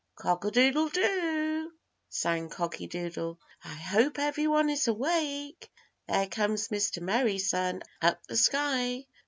"Cock 0.15 0.45
a 0.45 0.49
doodle 0.49 0.89
do," 0.89 1.73
sang 2.09 2.49
Cocky 2.49 2.87
Doodle. 2.87 3.39
"I 3.63 3.67
hope 3.75 4.17
everybody 4.17 4.73
is 4.73 4.87
awake. 4.87 5.71
There 6.07 6.25
comes 6.27 6.69
Mr. 6.69 6.99
Merry 7.03 7.37
Sun 7.37 7.83
up 8.01 8.25
the 8.25 8.35
sky. 8.35 9.05